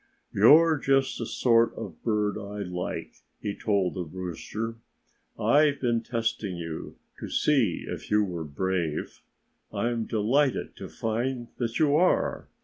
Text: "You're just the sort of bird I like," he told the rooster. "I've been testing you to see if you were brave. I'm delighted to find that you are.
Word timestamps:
"You're 0.33 0.79
just 0.79 1.19
the 1.19 1.27
sort 1.27 1.75
of 1.75 2.01
bird 2.01 2.35
I 2.35 2.63
like," 2.67 3.17
he 3.39 3.53
told 3.55 3.93
the 3.93 4.03
rooster. 4.03 4.77
"I've 5.39 5.79
been 5.79 6.01
testing 6.01 6.57
you 6.57 6.95
to 7.19 7.29
see 7.29 7.85
if 7.87 8.09
you 8.09 8.23
were 8.23 8.43
brave. 8.43 9.21
I'm 9.71 10.05
delighted 10.07 10.75
to 10.77 10.89
find 10.89 11.49
that 11.59 11.77
you 11.77 11.95
are. 11.95 12.47